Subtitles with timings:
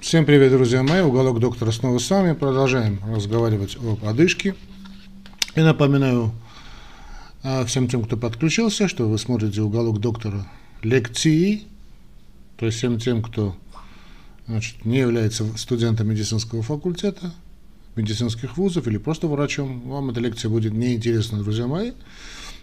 [0.00, 1.02] Всем привет, друзья мои.
[1.02, 2.32] Уголок доктора снова с вами.
[2.32, 4.54] Продолжаем разговаривать об одышке.
[5.56, 6.32] И напоминаю
[7.42, 10.46] а, всем тем, кто подключился, что вы смотрите уголок доктора
[10.82, 11.64] лекции.
[12.56, 13.54] То есть всем тем, кто
[14.46, 17.34] значит, не является студентом медицинского факультета,
[17.94, 21.92] медицинских вузов или просто врачом, вам эта лекция будет неинтересна, друзья мои.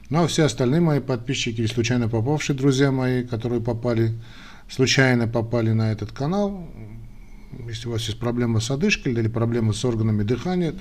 [0.09, 4.11] Ну а все остальные мои подписчики или случайно попавшие друзья мои, которые попали,
[4.67, 6.67] случайно попали на этот канал,
[7.67, 10.73] если у вас есть проблема с одышкой или проблемы с органами дыхания,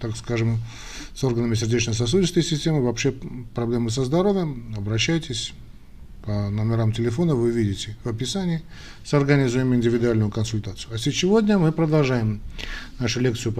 [0.00, 0.58] так скажем,
[1.14, 3.14] с органами сердечно-сосудистой системы, вообще
[3.54, 5.52] проблемы со здоровьем, обращайтесь
[6.24, 8.62] по номерам телефона, вы видите в описании,
[9.04, 10.94] сорганизуем индивидуальную консультацию.
[10.94, 12.40] А сегодня мы продолжаем
[12.98, 13.54] нашу лекцию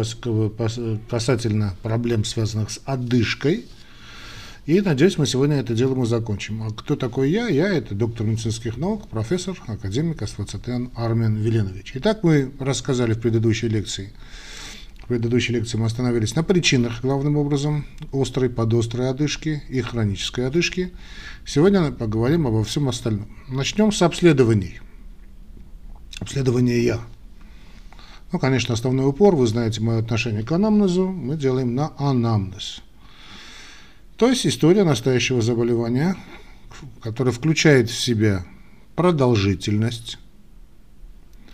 [1.08, 3.66] касательно проблем, связанных с одышкой–
[4.68, 6.62] и надеюсь, мы сегодня это дело мы закончим.
[6.62, 7.48] А кто такой я?
[7.48, 11.92] Я это доктор медицинских наук, профессор, академик Асфацатян Армен Веленович.
[11.94, 14.12] Итак, мы рассказали в предыдущей лекции.
[15.02, 20.92] В предыдущей лекции мы остановились на причинах, главным образом, острой, подострой одышки и хронической одышки.
[21.46, 23.38] Сегодня поговорим обо всем остальном.
[23.48, 24.80] Начнем с обследований.
[26.20, 27.00] Обследование я.
[28.32, 32.82] Ну, конечно, основной упор, вы знаете мое отношение к анамнезу, мы делаем на анамнез.
[34.18, 36.16] То есть история настоящего заболевания,
[37.02, 38.44] которая включает в себя
[38.96, 40.18] продолжительность,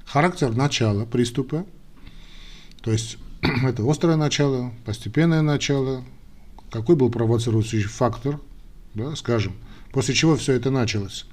[0.07, 1.67] характер начала приступа,
[2.81, 6.05] то есть это острое начало, постепенное начало,
[6.71, 8.41] какой был провоцирующий фактор,
[8.95, 9.53] да, скажем,
[9.93, 11.27] после чего все это началось.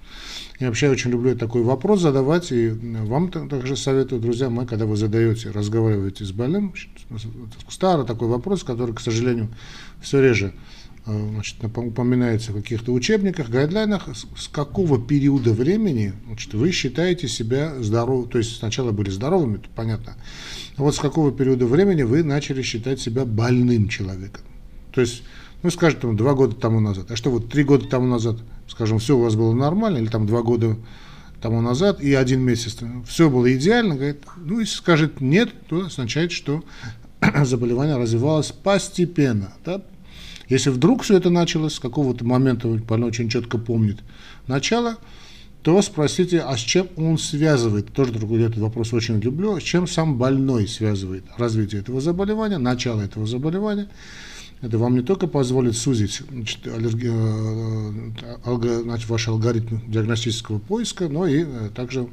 [0.59, 4.97] Я вообще очень люблю такой вопрос задавать, и вам также советую, друзья мои, когда вы
[4.97, 6.73] задаете, разговариваете с больным,
[7.69, 9.47] старый такой вопрос, который, к сожалению,
[10.01, 10.53] все реже
[11.05, 18.29] значит, упоминается в каких-то учебниках, гайдлайнах, с какого периода времени значит, вы считаете себя здоровым,
[18.29, 20.15] то есть сначала были здоровыми, это понятно,
[20.77, 24.43] а вот с какого периода времени вы начали считать себя больным человеком.
[24.93, 25.23] То есть,
[25.63, 27.09] ну, скажем, там, два года тому назад.
[27.11, 28.37] А что вот три года тому назад,
[28.67, 30.77] скажем, все у вас было нормально, или там два года
[31.41, 32.77] тому назад и один месяц,
[33.07, 36.63] все было идеально, говорит, ну, если скажет нет, то означает, что
[37.43, 39.83] заболевание развивалось постепенно, да,
[40.51, 43.99] если вдруг все это началось, с какого-то момента больной очень четко помнит
[44.47, 44.97] начало,
[45.63, 49.87] то спросите, а с чем он связывает, тоже другой этот вопрос очень люблю, с чем
[49.87, 53.87] сам больной связывает развитие этого заболевания, начало этого заболевания.
[54.61, 57.09] Это вам не только позволит сузить значит, аллерги...
[57.09, 58.81] Э, алго...
[58.81, 62.09] значит, ваш алгоритм диагностического поиска, но и э, также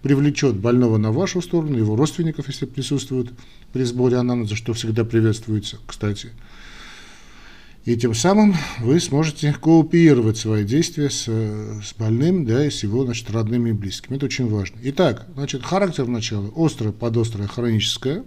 [0.00, 3.32] привлечет больного на вашу сторону, его родственников, если присутствуют
[3.74, 6.30] при сборе анамнеза, что всегда приветствуется, кстати.
[7.86, 13.04] И тем самым вы сможете кооперировать свои действия с, с больным, да, и с его
[13.04, 14.16] значит, родными и близкими.
[14.16, 14.76] Это очень важно.
[14.82, 18.24] Итак, значит, характер начала острое, подострое, хроническое.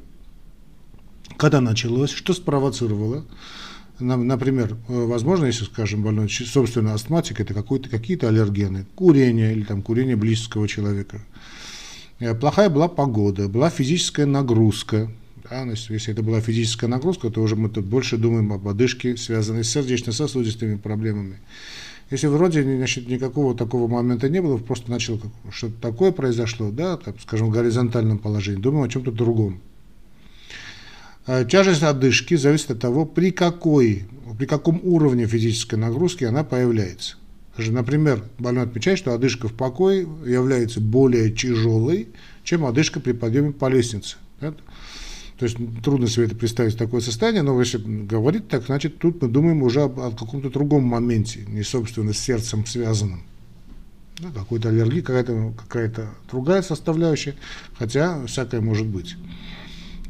[1.36, 3.25] Когда началось, что спровоцировало?
[4.00, 10.69] Например, возможно, если, скажем, больной собственно астматик, это какие-то аллергены, курение или там курение близкого
[10.69, 11.22] человека.
[12.19, 15.12] Э, плохая была погода, была физическая нагрузка,
[15.50, 19.64] да, если это была физическая нагрузка, то уже мы тут больше думаем об одышке, связанной
[19.64, 21.40] с сердечно-сосудистыми проблемами.
[22.12, 25.22] Если вроде значит, никакого такого момента не было, просто начал
[25.52, 29.62] что-то такое произошло, да, так, скажем, в горизонтальном положении, думаем о чем-то другом.
[31.28, 34.06] А тяжесть одышки зависит от того, при, какой,
[34.40, 37.18] при каком уровне физической нагрузки она появляется.
[37.58, 42.08] Например, больной отмечает, что одышка в покое является более тяжелой,
[42.44, 44.16] чем одышка при подъеме по лестнице.
[45.39, 49.29] То есть трудно себе это представить такое состояние, но если говорить так, значит тут мы
[49.29, 53.23] думаем уже об, о каком-то другом моменте, не собственно с сердцем связанном.
[54.19, 57.35] Да, какой-то аллергии, какая-то какая другая составляющая,
[57.77, 59.16] хотя всякое может быть.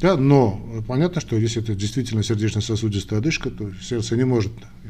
[0.02, 4.52] Да, но понятно, что если это действительно сердечно-сосудистая одышка, то сердце не может
[4.84, 4.90] Э,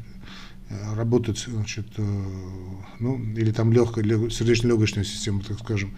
[0.96, 2.24] работать, значит, э,
[3.00, 5.91] ну, или там легкая, сердечно-легочная система, так скажем,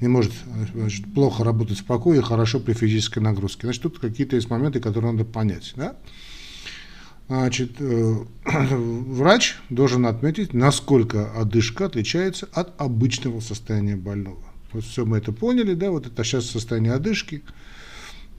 [0.00, 0.32] не может
[0.74, 3.62] значит, плохо работать в покое хорошо при физической нагрузке.
[3.62, 5.72] Значит, тут какие-то есть моменты, которые надо понять.
[5.76, 5.96] Да?
[7.28, 14.42] Значит, э, врач должен отметить, насколько одышка отличается от обычного состояния больного.
[14.72, 17.42] Вот все мы это поняли, да, вот это сейчас состояние одышки,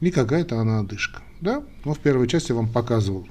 [0.02, 1.22] и какая-то она одышка.
[1.42, 1.64] Да?
[1.86, 3.28] Но в первой части я вам показывал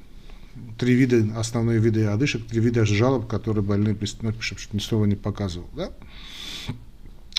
[0.78, 5.68] три вида, основные виды одышек, три вида жалоб, которые больные, ну, чтобы ни не показывал.
[5.74, 5.90] Да?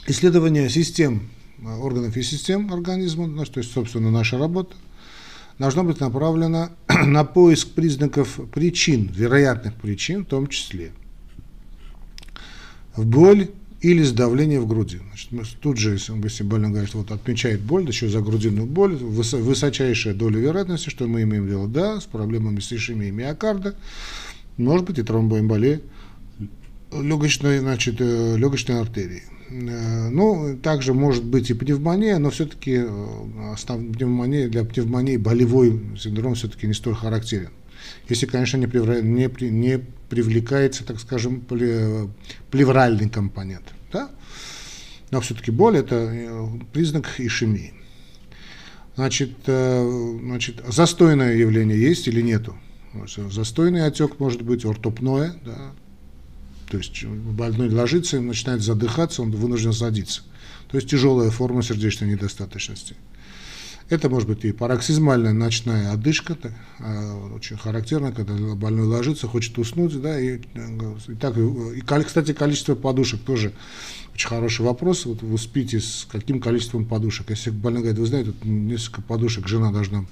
[0.07, 1.29] Исследование систем,
[1.63, 4.75] органов и систем организма, ну, то есть, собственно, наша работа,
[5.59, 6.69] должно быть направлено
[7.05, 10.91] на поиск признаков причин, вероятных причин в том числе.
[12.95, 13.49] В боль
[13.87, 14.99] или с давлением в груди.
[15.31, 20.13] Значит, тут же, если, больной говорит, вот отмечает боль, да еще за грудиную боль, высочайшая
[20.13, 23.75] доля вероятности, что мы имеем дело, да, с проблемами с ишемией миокарда,
[24.57, 25.79] может быть и тромбоэмболия
[26.91, 29.23] легочной, значит, э, легочной артерии.
[29.51, 33.55] Э, ну, также может быть и пневмония, но все-таки э,
[33.93, 37.51] пневмония, для пневмонии болевой синдром все-таки не столь характерен.
[38.09, 39.79] Если, конечно, не, не, не
[40.09, 41.41] привлекается, так скажем,
[42.51, 43.76] плевральный компонент.
[45.11, 47.73] Но все-таки боль– это э, признак ишемии.
[48.95, 52.57] Значит, э, значит, застойное явление есть или нету?
[53.29, 55.73] Застойный отек может быть ортопное, да?
[56.69, 60.23] то есть больной ложится, начинает задыхаться, он вынужден садиться.
[60.69, 62.95] То есть тяжелая форма сердечной недостаточности.
[63.89, 69.57] Это может быть и пароксизмальная ночная одышка, так, а, очень характерно, когда больной ложится, хочет
[69.57, 73.53] уснуть, да, и, и так, и, кстати, количество подушек тоже
[74.13, 75.05] очень хороший вопрос.
[75.05, 77.29] Вот вы спите с каким количеством подушек?
[77.29, 80.05] Если больной говорит, вы знаете, тут несколько подушек жена должна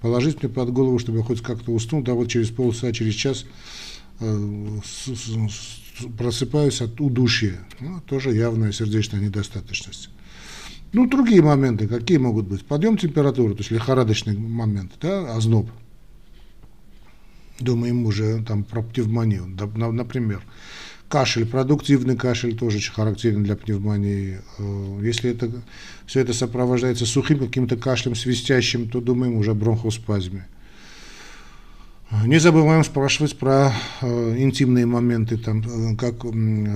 [0.00, 3.44] положить мне под голову, чтобы я хоть как-то уснул, да, вот через полчаса, через час
[4.20, 7.58] э, с, с, просыпаюсь от удушья.
[7.80, 10.10] Ну, тоже явная сердечная недостаточность.
[10.96, 12.64] Ну, другие моменты, какие могут быть?
[12.64, 15.68] Подъем температуры, то есть лихорадочный момент, да, озноб.
[17.60, 20.42] Думаем уже там про пневмонию, например.
[21.10, 24.40] Кашель, продуктивный кашель тоже очень характерен для пневмонии.
[24.56, 25.50] Э, если это,
[26.06, 30.48] все это сопровождается сухим каким-то кашлем, свистящим, то думаем уже о бронхоспазме.
[32.10, 36.24] Не забываем спрашивать про э, интимные моменты, там, э, как,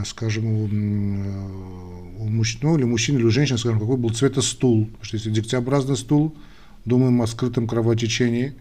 [0.04, 4.86] скажем, у, у мужчин, ну, или мужчин, или у женщин, скажем, какой был цвета стул.
[4.86, 6.36] Потому что если дегтеобразный стул,
[6.84, 8.54] думаем о скрытом кровотечении,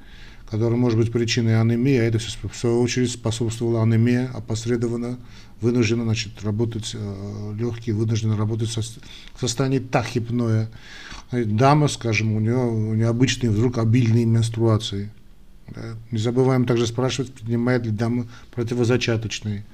[0.47, 5.17] которое может быть причиной анемии, а это все, в свою очередь способствовало анемии, опосредованно
[5.61, 10.69] вынуждены значит, работать, э, легкие вынуждены работать в состоянии тахипноя.
[11.31, 15.09] Дама, скажем, у нее, у нее обычные вдруг обильные менструации–
[16.11, 19.65] не забываем также спрашивать, принимает ли дама противозачаточные.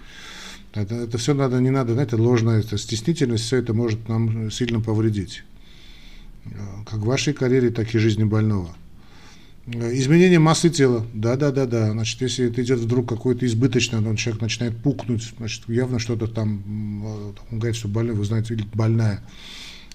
[0.73, 4.81] Это, это все надо, не надо, знаете, ложная это стеснительность, все это может нам сильно
[4.81, 5.43] повредить.
[6.85, 8.75] Как в вашей карьере, так и жизни больного.
[9.67, 11.07] Изменение массы тела.
[11.13, 11.91] Да, да, да, да.
[11.91, 17.03] Значит, если это идет вдруг какое-то избыточное, он человек начинает пукнуть, значит, явно что-то там,
[17.49, 19.23] он говорит, что больной, вы знаете, или больная.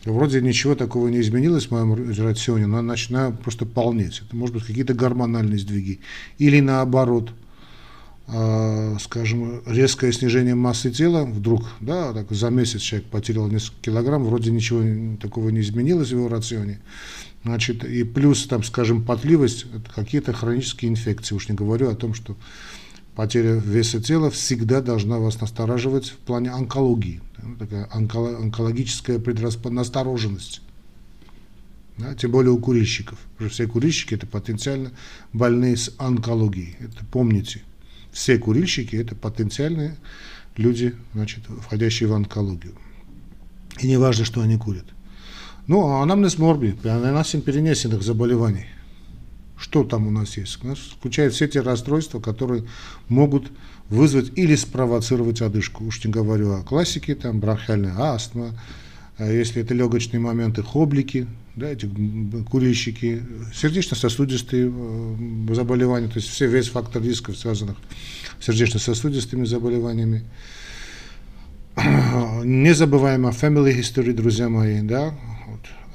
[0.04, 4.22] Вроде ничего такого не изменилось в моем рационе, но начинаю просто полнеть.
[4.26, 6.00] Это может быть какие-то гормональные сдвиги.
[6.38, 7.32] Или наоборот,
[8.28, 14.24] э, скажем, резкое снижение массы тела, вдруг, да, так за месяц человек потерял несколько килограмм,
[14.24, 14.82] вроде ничего
[15.20, 16.80] такого не изменилось в его рационе.
[17.44, 21.34] Значит, и плюс, там, скажем, потливость, какие-то хронические инфекции.
[21.34, 22.36] Уж не говорю о том, что
[23.20, 27.20] потеря веса тела всегда должна вас настораживать в плане онкологии.
[27.58, 30.62] Такая онкологическая предрасположенность.
[31.98, 33.18] Да, тем более у курильщиков.
[33.32, 34.90] Потому что все курильщики это потенциально
[35.34, 36.76] больные с онкологией.
[36.80, 37.60] Это помните.
[38.10, 39.98] Все курильщики это потенциальные
[40.56, 42.72] люди, значит, входящие в онкологию.
[43.80, 44.86] И не важно, что они курят.
[45.66, 48.64] Ну, а анамнез морби, ананасин перенесенных заболеваний–
[49.60, 50.58] что там у нас есть?
[50.64, 52.64] У нас включают все те расстройства, которые
[53.08, 53.52] могут
[53.90, 55.84] вызвать или спровоцировать одышку.
[55.84, 58.58] Уж не говорю о классике, там бронхиальная астма,
[59.18, 61.26] если это легочные моменты, хоблики,
[61.56, 61.90] да, эти
[62.50, 67.76] курильщики, сердечно-сосудистые э, заболевания, то есть все, весь фактор рисков, связанных
[68.40, 70.24] с сердечно-сосудистыми заболеваниями.
[72.44, 75.12] Не забываем о family history, друзья мои, да,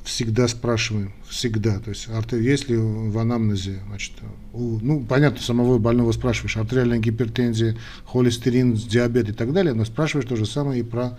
[0.05, 1.79] всегда спрашиваем, всегда.
[1.79, 4.13] То есть, если в анамнезе, значит,
[4.53, 10.29] у, ну, понятно, самого больного спрашиваешь, артериальная гипертензия, холестерин, диабет и так далее, но спрашиваешь
[10.29, 11.17] то же самое и про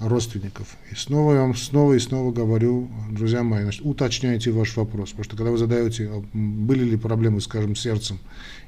[0.00, 0.76] родственников.
[0.90, 5.24] И снова я вам снова и снова говорю, друзья мои, значит, уточняйте ваш вопрос, потому
[5.24, 8.18] что когда вы задаете, были ли проблемы, скажем, с сердцем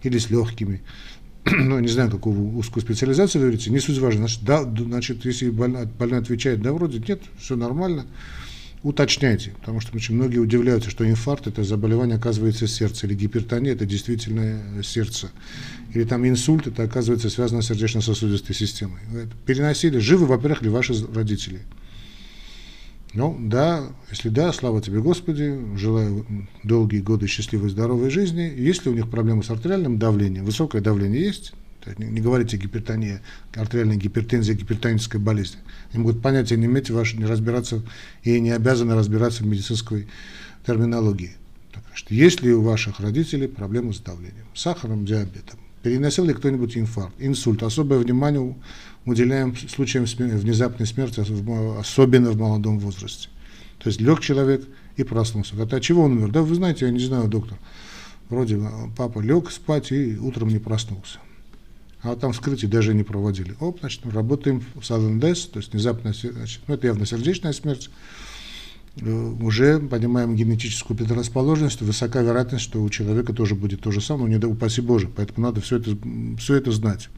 [0.02, 0.82] или с легкими,
[1.44, 4.20] ну, не знаю, какую узкую специализацию вы говорите, не суть важно.
[4.20, 8.06] Значит, да, значит, если больной, больной отвечает, да, вроде нет, все нормально,
[8.82, 13.86] уточняйте, потому что очень многие удивляются, что инфаркт– это заболевание, оказывается, сердца, или гипертония– это
[13.86, 15.30] действительно сердце,
[15.94, 19.00] или там инсульт– это, оказывается, связано с сердечно-сосудистой системой.
[19.46, 21.60] Переносили, живы, во-первых, ли ваши родители?
[23.14, 26.26] Ну, да, если да, слава тебе, Господи, желаю
[26.62, 28.52] долгие годы счастливой, здоровой жизни.
[28.56, 30.46] Есть ли у них проблемы с артериальным давлением?
[30.46, 31.52] Высокое давление есть?
[31.98, 33.22] Не говорите гипертония,
[33.54, 35.56] артериальная гипертензия, гипертоническая болезнь.
[35.92, 37.82] Они могут понятия не иметь, ваш, не разбираться
[38.22, 40.08] и не обязаны разбираться в медицинской
[40.66, 41.32] терминологии.
[41.72, 45.58] Так что есть ли у ваших родителей проблемы с давлением, сахаром, диабетом?
[45.82, 47.62] Переносил ли кто-нибудь инфаркт, инсульт?
[47.62, 48.54] Особое внимание
[49.04, 51.20] уделяем случаям внезапной смерти,
[51.80, 53.28] особенно в молодом возрасте.
[53.78, 54.64] То есть лег человек
[54.96, 55.54] и проснулся.
[55.54, 56.30] Говорит, а чего он умер?
[56.30, 57.58] Да вы знаете, я не знаю, доктор.
[58.28, 58.60] Вроде
[58.96, 61.18] папа лег спать и утром не проснулся.
[62.02, 63.54] А там вскрытие даже не проводили.
[63.60, 67.90] Оп, значит, работаем в sudden death, то есть внезапная, значит, ну, это явно сердечная смерть.
[69.00, 74.30] Э, уже понимаем генетическую предрасположенность, высока вероятность, что у человека тоже будет то же самое,
[74.30, 75.96] не да упаси Боже, поэтому надо все это,
[76.38, 77.08] все это знать.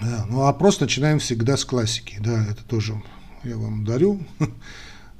[0.00, 3.02] Да, ну просто начинаем всегда с классики, да, это тоже
[3.44, 4.20] я вам дарю.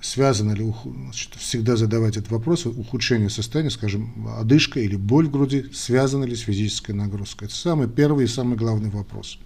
[0.05, 5.65] Связано ли, значит, всегда задавать этот вопрос, ухудшение состояния, скажем, одышка или боль в груди,
[5.73, 7.47] связано ли с физической нагрузкой?
[7.47, 9.39] Это самый первый и самый главный вопрос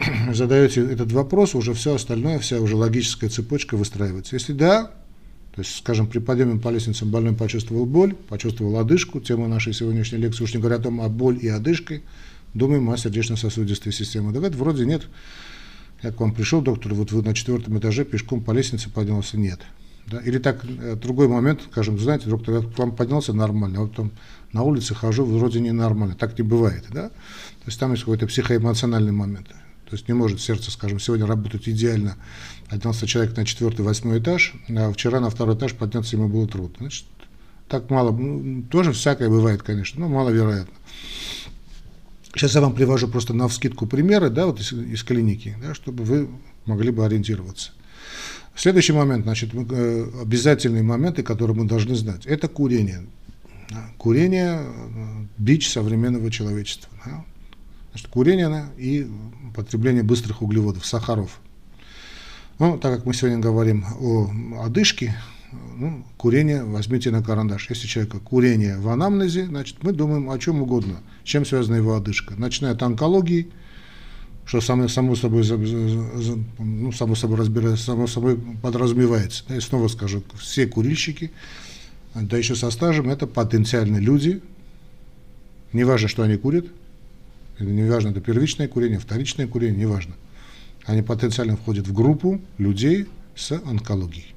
[0.32, 4.34] задаете этот вопрос, уже все остальное, вся уже логическая цепочка выстраивается.
[4.34, 4.90] Если да,
[5.54, 10.18] то есть, скажем, при подъеме по лестницам больной почувствовал боль, почувствовал одышку, тема нашей сегодняшней
[10.18, 12.02] лекции уж не говоря о том, о боль и одышке,
[12.54, 14.32] думаем о сердечно-сосудистой системе.
[14.32, 15.06] Да вроде нет.
[16.02, 19.60] Я к вам пришел, доктор, вот вы на четвертом этаже пешком по лестнице поднялся, нет.
[20.06, 20.20] Да?
[20.20, 23.94] Или так, э, другой момент, скажем, знаете, доктор, я к вам поднялся нормально, а вот
[23.94, 24.12] там
[24.52, 26.14] на улице хожу, вроде не нормально.
[26.14, 27.08] Так не бывает, да?
[27.08, 29.48] То есть там есть какой-то психоэмоциональный момент.
[29.48, 32.16] То есть не может сердце, скажем, сегодня работать идеально.
[32.68, 36.76] Поднялся человек на четвертый, восьмой этаж, а вчера на второй этаж подняться ему было трудно.
[36.78, 37.06] Значит,
[37.68, 40.74] так мало, ну, тоже всякое бывает, конечно, но маловероятно.
[42.36, 46.04] Сейчас я вам привожу просто на вскидку примеры, да, вот из, из клиники, да, чтобы
[46.04, 46.28] вы
[46.66, 47.72] могли бы ориентироваться.
[48.54, 53.06] Следующий момент, значит, э, обязательные моменты, которые мы должны знать, это курение.
[53.96, 56.90] Курение э,– бич современного человечества.
[57.06, 57.24] Да.
[57.92, 59.10] Значит, курение и
[59.54, 61.40] потребление быстрых углеводов, сахаров.
[62.58, 65.16] Ну, так как мы сегодня говорим о одышке,
[65.76, 67.68] ну, курение возьмите на карандаш.
[67.70, 71.00] Если человека курение в анамнезе, значит, мы думаем о чем угодно.
[71.24, 72.34] Чем связана его одышка?
[72.36, 73.48] Начиная от онкологии,
[74.44, 75.44] что само, само собой,
[76.58, 79.44] ну, само собой разбирается, само собой подразумевается.
[79.54, 81.32] И снова скажу, все курильщики,
[82.14, 84.40] да еще со стажем, это потенциальные люди,
[85.72, 86.66] неважно, что они курят,
[87.58, 90.14] неважно, это первичное курение, вторичное курение, неважно.
[90.84, 94.35] Они потенциально входят в группу людей с онкологией.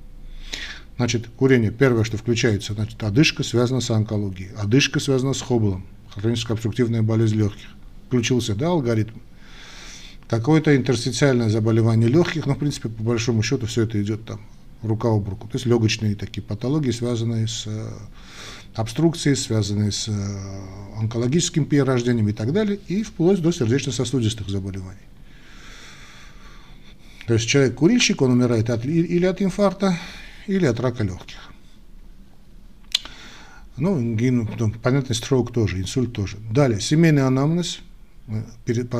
[1.00, 6.56] Значит, курение, первое, что включается, значит, одышка связана с онкологией, одышка связана с хоблом, хроническая
[6.56, 7.68] обструктивная болезнь легких.
[8.08, 9.16] Включился, да, алгоритм.
[10.28, 14.42] Какое-то интерстициальное заболевание легких, но, в принципе, по большому счету, все это идет там
[14.84, 15.48] рука об руку.
[15.48, 17.66] То есть легочные такие патологии, связанные с
[18.76, 25.00] обструкции, связанные с э, онкологическим перерождением и так далее, и вплоть до сердечно-сосудистых заболеваний.
[27.26, 29.98] То есть человек-курильщик, он умирает от, или от инфаркта,
[30.50, 31.52] или от рака легких.
[33.78, 36.38] Ну, ну понятно, строк тоже, инсульт тоже.
[36.52, 37.80] Далее, семейный анамнез.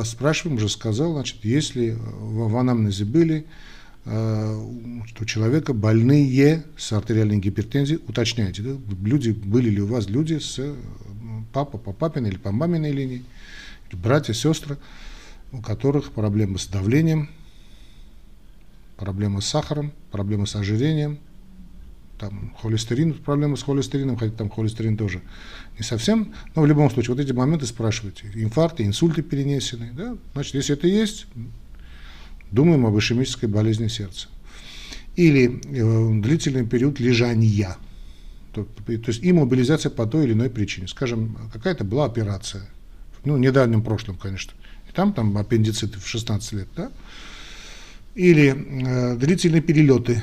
[0.04, 3.46] Спрашиваем, уже сказал, значит, если в анамнезе были
[4.06, 4.58] Э,
[5.06, 8.70] что у человека больные с артериальной гипертензией, уточняйте, да,
[9.02, 10.74] люди, были ли у вас люди с э,
[11.52, 13.22] папа по папиной или по маминой линии,
[13.92, 14.78] братья, сестры,
[15.52, 17.28] у которых проблемы с давлением,
[18.96, 21.18] проблемы с сахаром, проблемы с ожирением,
[22.20, 25.22] там холестерин, проблемы с холестерином, хотя там холестерин тоже
[25.78, 30.54] не совсем, но в любом случае вот эти моменты спрашивайте, инфаркты, инсульты перенесены, да, значит,
[30.54, 31.26] если это есть,
[32.50, 34.28] думаем об ишемической болезни сердца.
[35.16, 37.76] Или э, длительный период лежания,
[38.52, 40.88] то, то есть иммобилизация по той или иной причине.
[40.88, 42.68] Скажем, какая-то была операция,
[43.24, 44.52] ну, в недавнем прошлом, конечно,
[44.88, 46.90] и там, там аппендицит в 16 лет, да?
[48.14, 50.22] Или э, длительные перелеты,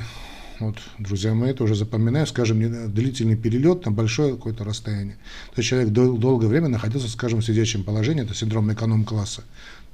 [0.60, 2.60] вот, друзья мои, тоже запоминаю, скажем,
[2.92, 5.16] длительный перелет на большое какое-то расстояние.
[5.54, 9.44] То есть человек дол- долгое время находился, скажем, в сидячем положении, это синдром эконом-класса.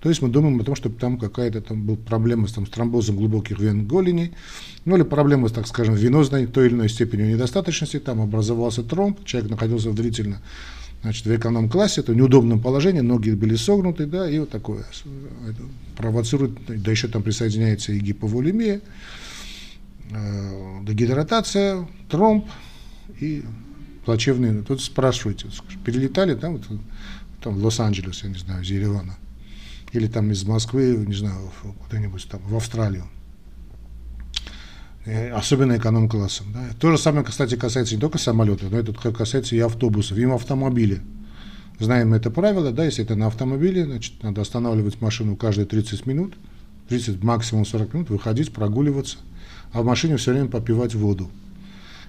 [0.01, 2.71] То есть мы думаем о том, что там какая-то там была проблема с, там, с
[2.71, 4.33] тромбозом глубоких вен голени,
[4.85, 9.51] ну или проблема, так скажем, венозной той или иной степенью недостаточности, там образовался тромб, человек
[9.51, 10.43] находился в длительно
[11.03, 14.85] значит, в эконом-классе, это неудобном положении, ноги были согнуты, да, и вот такое
[15.97, 18.81] провоцирует, да еще там присоединяется и гиповолемия,
[20.11, 22.47] э, дегидратация, тромб
[23.21, 23.45] и
[24.05, 24.63] плачевные.
[24.63, 25.49] Тут спрашиваете,
[25.85, 26.67] перелетали там, вот,
[27.43, 29.17] там в Лос-Анджелес, я не знаю, из Еревана
[29.95, 31.53] или там из Москвы, не знаю,
[31.85, 33.05] куда-нибудь там, в Австралию.
[35.07, 36.47] Э, особенно эконом-классом.
[36.53, 36.67] Да.
[36.81, 41.01] То же самое, кстати, касается не только самолетов, но это касается и автобусов, и автомобилей.
[41.79, 46.35] Знаем это правило, да, если это на автомобиле, значит, надо останавливать машину каждые 30 минут,
[46.89, 49.19] 30, максимум 40 минут, выходить, прогуливаться,
[49.75, 51.29] а в машине все время попивать воду.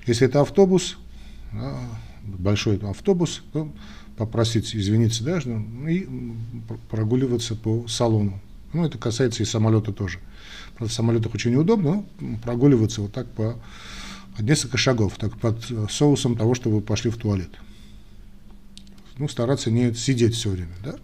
[0.05, 0.97] Если это автобус,
[2.23, 3.69] большой автобус, то
[4.17, 6.07] попросить извиниться даже ну, и
[6.89, 8.39] прогуливаться по салону.
[8.71, 10.19] Ну, это касается и самолета тоже.
[10.75, 13.55] Правда, в самолетах очень неудобно, но прогуливаться вот так по
[14.39, 17.49] несколько шагов, так под соусом того, что вы пошли в туалет.
[19.17, 20.95] Ну, стараться не сидеть все время, да.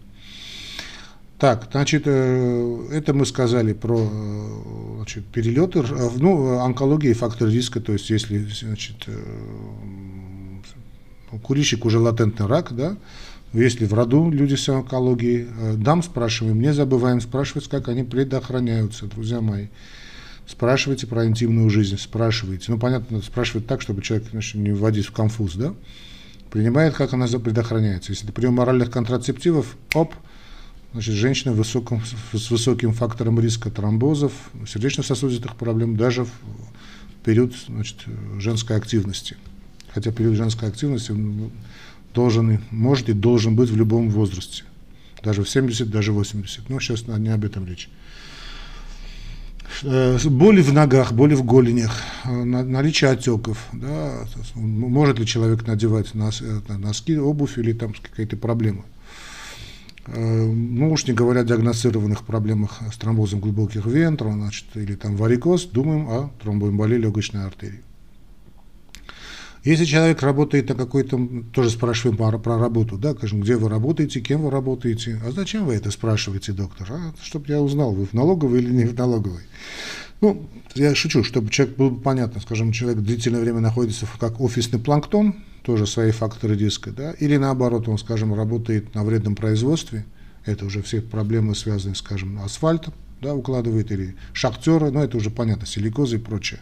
[1.42, 5.82] Так, значит, э, это мы сказали про э, значит, перелеты,
[6.18, 9.18] ну, онкология и фактор риска, то есть если, значит, э,
[11.42, 12.96] курильщик уже латентный рак, да,
[13.52, 19.40] если в роду люди с онкологией, дам спрашиваем, не забываем спрашивать, как они предохраняются, друзья
[19.40, 19.66] мои.
[20.46, 22.70] Спрашивайте про интимную жизнь, спрашивайте.
[22.70, 25.74] Ну, понятно, спрашивать так, чтобы человек значит, не вводить в конфуз, да?
[26.52, 28.12] Принимает, как она предохраняется.
[28.12, 30.14] Если это прием моральных контрацептивов, оп,
[30.92, 34.32] значит, женщина высоком, с высоким фактором риска тромбозов,
[34.66, 36.30] сердечно-сосудистых проблем, даже в
[37.24, 37.98] период значит,
[38.38, 39.36] женской активности.
[39.92, 41.14] Хотя период женской активности
[42.14, 44.64] должен, может и должен быть в любом возрасте.
[45.22, 46.68] Даже в 70, даже в 80.
[46.68, 47.88] Но сейчас не об этом речь.
[49.82, 53.66] Э, боли в ногах, боли в голенях, э, наличие отеков.
[53.72, 58.82] Да, может ли человек надевать э, носки, обувь или там какие-то проблемы.
[60.06, 65.66] Ну уж не говоря о диагностированных проблемах с тромбозом глубоких вен, значит, или там варикоз,
[65.66, 67.82] думаем о тромбоэмболии легочной артерии.
[69.64, 71.20] Если человек работает на какой-то,
[71.52, 75.66] тоже спрашиваем про, про работу, да, скажем, где вы работаете, кем вы работаете, а зачем
[75.66, 76.88] вы это спрашиваете, доктор?
[76.90, 79.42] А, чтобы я узнал, вы в налоговой или не в налоговой.
[80.22, 85.36] Ну, я шучу, чтобы человек был понятно, скажем, человек длительное время находится как офисный планктон,
[85.62, 90.06] тоже свои факторы риска, да, или наоборот, он, скажем, работает на вредном производстве,
[90.46, 95.66] это уже все проблемы, связанные, скажем, асфальтом, да, укладывает, или шахтеры, но это уже понятно,
[95.66, 96.60] силикозы и прочее.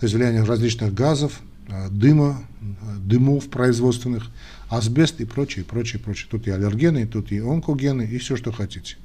[0.00, 4.30] То есть влияние различных газов, Э, дыма, э, дымов производственных,
[4.68, 6.28] асбест и прочее, прочее, прочее.
[6.30, 8.96] Тут и аллергены, тут и онкогены, и все, что хотите.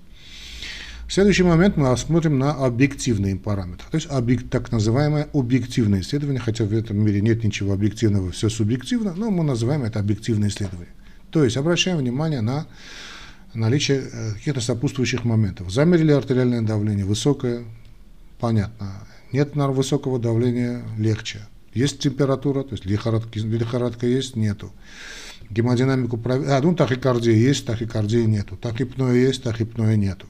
[1.11, 6.63] Следующий момент мы осмотрим на объективные параметры, то есть объект, так называемое объективное исследование, хотя
[6.63, 10.87] в этом мире нет ничего объективного, все субъективно, но мы называем это объективное исследование.
[11.29, 12.65] То есть обращаем внимание на
[13.53, 15.69] наличие э, каких-то сопутствующих моментов.
[15.69, 17.65] Замерили артериальное давление, высокое,
[18.39, 19.05] понятно.
[19.33, 21.39] Нет высокого давления, легче.
[21.73, 24.71] Есть температура, то есть лихорадка, лихорадка есть, нету.
[25.49, 26.51] Гемодинамику проверить.
[26.51, 28.55] А, ну тахикардия есть, тахикардии нету.
[28.55, 30.27] Тахипноя есть, тахипноя нету.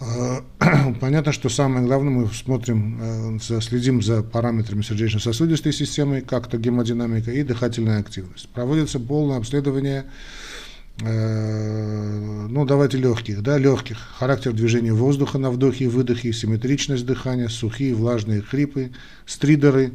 [0.00, 0.42] А,
[1.00, 7.42] понятно, что самое главное, мы смотрим, э, следим за параметрами сердечно-сосудистой системы, как-то гемодинамика и
[7.42, 8.48] дыхательная активность.
[8.48, 10.06] Проводится полное обследование
[11.02, 17.48] Э, ну давайте легких, да, легких, характер движения воздуха на вдохе и выдохе, симметричность дыхания,
[17.48, 18.90] сухие, влажные хрипы,
[19.26, 19.92] стридеры.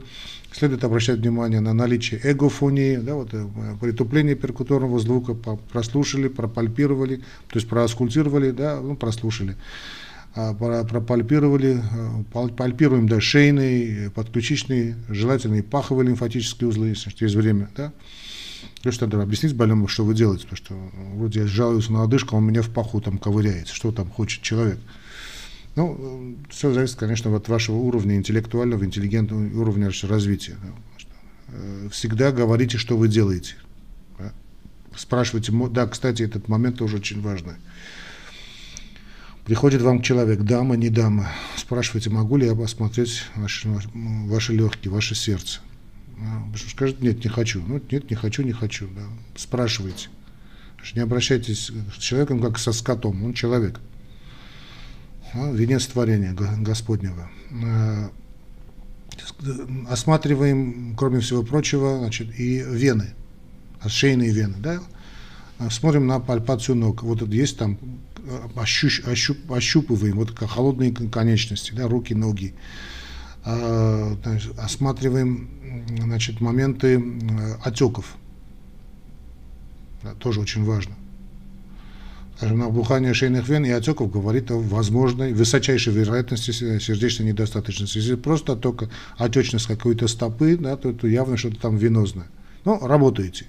[0.58, 3.46] Следует обращать внимание на наличие эгофонии, да, вот, э,
[3.82, 7.18] притупление перкуторного звука, прослушали, пропальпировали,
[7.50, 9.58] то есть проаскультировали, да, ну, прослушали,
[10.34, 11.84] а, пропальпировали,
[12.34, 17.92] э, пальпируем да, шейные, подключичные, желательно и паховые лимфатические узлы, если есть время, да,
[18.82, 20.74] то есть надо объяснить больному, что вы делаете, потому что
[21.16, 24.42] вроде я жалуюсь на одышку, а он меня в паху там ковыряется, что там хочет
[24.42, 24.80] человек.
[25.76, 30.58] Ну, все зависит, конечно, от вашего уровня интеллектуального, интеллигентного уровня развития.
[31.50, 33.56] Э, всегда говорите, что вы делаете.
[34.96, 37.56] Спрашивайте, да, кстати, этот момент тоже очень важный.
[39.44, 41.28] Приходит вам человек, дама, не дама.
[41.58, 45.60] Спрашивайте, могу ли я осмотреть ваши, ваши легкие, ваше сердце.
[46.18, 47.62] А, скажет, нет, не хочу.
[47.68, 48.88] Ну, нет, не хочу, не хочу.
[48.88, 49.04] Да.
[49.36, 50.10] Спрашивайте.
[50.96, 53.24] Не обращайтесь с человеком, как со скотом.
[53.24, 53.80] Он человек.
[55.34, 57.30] А, венец творения Господнего.
[57.64, 58.10] А,
[59.90, 63.14] осматриваем, кроме всего прочего, значит, и вены,
[63.86, 64.56] шейные вены.
[64.60, 64.80] Да?
[65.70, 67.04] Смотрим на пальпацию ног.
[67.04, 67.78] Вот есть там,
[68.56, 72.54] ощущ, ощуп, ощупываем, вот как холодные конечности, да, руки, ноги.
[74.58, 75.50] Осматриваем
[76.00, 78.16] значит, моменты э, отеков.
[80.04, 80.96] Да, тоже очень важно.
[82.46, 87.98] Скажем, набухание шейных вен и отеков говорит о возможной, высочайшей вероятности сердечной недостаточности.
[87.98, 92.28] Если просто отека, отечность какой-то стопы, да, то, то явно что-то там венозное.
[92.64, 93.48] Ну, работаете.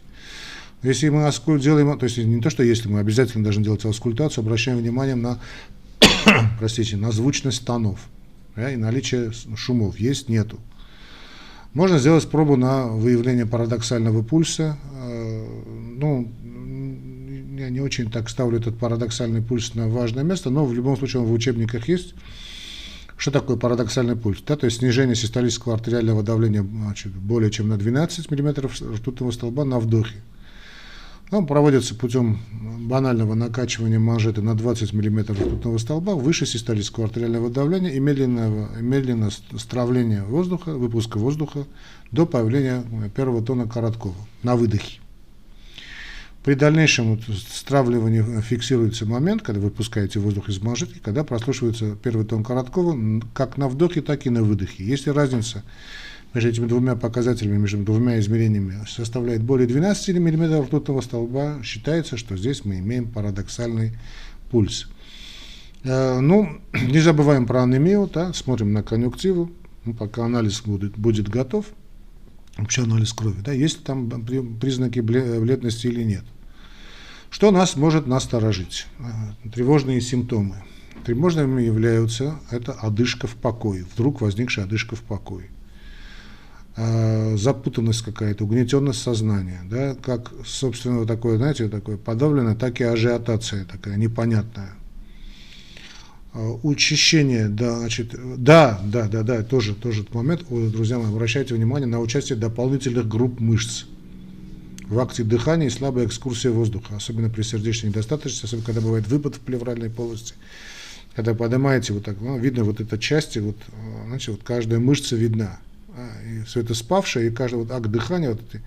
[0.83, 1.31] Если мы
[1.61, 5.41] делаем, то есть не то, что если мы обязательно должны делать аскультацию, обращаем внимание на,
[6.59, 8.01] простите, на звучность тонов
[8.57, 10.01] да, и наличие шумов.
[10.01, 10.59] Есть, нету.
[11.75, 14.79] Можно сделать пробу на выявление парадоксального пульса.
[14.95, 15.47] Э,
[15.99, 16.33] ну,
[17.57, 21.23] я не очень так ставлю этот парадоксальный пульс на важное место, но в любом случае
[21.23, 22.15] он в учебниках есть.
[23.17, 24.43] Что такое парадоксальный пульс?
[24.47, 29.65] Да, то есть снижение систолического артериального давления значит, более чем на 12 мм ртутного столба
[29.65, 30.17] на вдохе.
[31.33, 32.39] Он проводится путем
[32.81, 39.31] банального накачивания манжеты на 20 мм ртутного столба выше систолического артериального давления и медленного, медленно
[39.31, 41.65] стравления воздуха, выпуска воздуха
[42.13, 42.85] до появления
[43.17, 44.15] первого тона короткого
[44.45, 45.01] на выдохе.
[46.47, 52.45] При дальнейшем стравливании фиксируется момент, когда вы выпускаете воздух из манжетки, когда прослушивается первый тон
[52.45, 54.85] короткого как на вдохе, так и на выдохе.
[54.85, 55.65] Если разница
[56.35, 62.37] между этими двумя показателями, между двумя измерениями составляет более 12 мм ртутного столба, считается, что
[62.37, 63.99] здесь мы имеем парадоксальный
[64.53, 64.87] пульс.
[65.83, 69.51] Э, ну, не забываем про анемию, да, смотрим на конъюнктиву,
[69.85, 71.67] ну, пока анализ будет, будет готов,
[72.57, 74.09] вообще анализ крови, да, есть там
[74.61, 76.23] признаки бледности или нет.
[77.31, 78.87] Что нас может насторожить?
[78.99, 80.57] Э, тревожные симптомы.
[81.05, 85.51] Тревожными являются это одышка в покое, вдруг возникшая одышка в покое.
[86.77, 93.65] Э, запутанность какая-то, угнетенность сознания, да, как, собственно, такое, знаете, такое подавленное, так и ажиотация
[93.65, 94.73] такая непонятная.
[96.35, 101.55] Э, учащение, да, значит, да, да, да, да, тоже, тоже этот момент, друзья мои, обращайте
[101.55, 103.85] внимание на участие дополнительных групп мышц
[104.89, 109.37] в акте дыхания и слабая экскурсия воздуха, особенно при сердечной недостаточности, особенно когда бывает выпад
[109.37, 110.35] в плевральной полости.
[111.15, 113.57] Когда поднимаете вот так, ну, видно вот эта часть, вот,
[114.07, 115.59] значит, вот каждая мышца видна.
[115.89, 118.63] А, и все это спавшее, и каждый вот акт дыхания, вот эти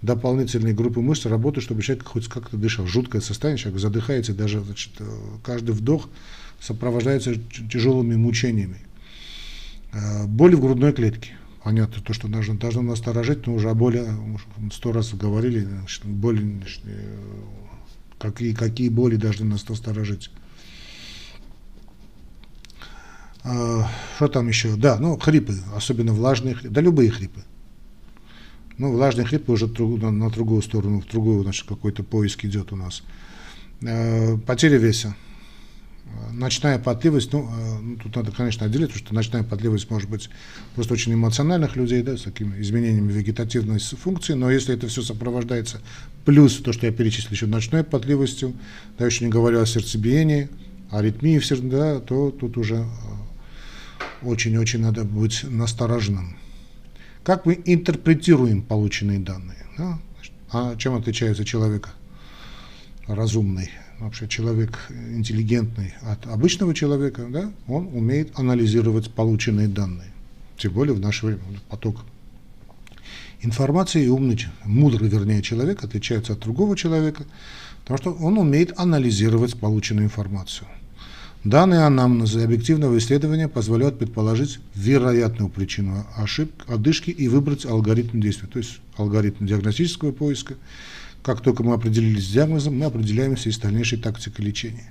[0.00, 2.86] дополнительные группы мышц работают, чтобы человек хоть как-то дышал.
[2.86, 5.04] Жуткое состояние, человек задыхается, даже значит, э,
[5.44, 6.08] каждый вдох
[6.60, 7.34] сопровождается
[7.70, 8.78] тяжелыми мучениями.
[9.92, 14.06] А, боли в грудной клетке понятно, то, что должно, должно насторожить, но уже о боли
[14.72, 16.82] сто раз говорили, значит, боли, значит,
[18.18, 20.30] какие, какие боли должны нас насторожить.
[23.44, 24.76] А, что там еще?
[24.76, 27.42] Да, ну, хрипы, особенно влажные хрипы, да любые хрипы.
[28.78, 32.76] Ну, влажные хрипы уже на, на другую сторону, в другую, значит, какой-то поиск идет у
[32.76, 33.02] нас.
[33.84, 35.16] А, потеря веса
[36.32, 40.30] ночная потливость, ну, э, ну, тут надо, конечно, отделить, потому что ночная потливость может быть
[40.74, 45.80] просто очень эмоциональных людей, да, с такими изменениями вегетативной функции, но если это все сопровождается,
[46.24, 48.54] плюс то, что я перечислил еще ночной потливостью,
[48.98, 50.48] да, еще не говорю о сердцебиении,
[50.90, 52.86] аритмии, да, то тут уже э,
[54.22, 56.36] очень-очень надо быть настороженным.
[57.24, 59.64] Как мы интерпретируем полученные данные?
[59.78, 59.98] Да?
[60.50, 61.88] А чем отличается человек
[63.06, 63.70] разумный?
[64.02, 70.10] Вообще человек интеллигентный от обычного человека, да, он умеет анализировать полученные данные.
[70.56, 72.04] Тем более в наше время поток
[73.42, 77.24] информации и умный, мудрый, вернее, человек отличается от другого человека,
[77.82, 80.66] потому что он умеет анализировать полученную информацию.
[81.44, 88.48] Данные анамнеза и объективного исследования позволяют предположить вероятную причину ошибки, одышки и выбрать алгоритм действия,
[88.48, 90.54] то есть алгоритм диагностического поиска,
[91.22, 94.90] как только мы определились с диагнозом, мы определяемся и с дальнейшей тактикой лечения.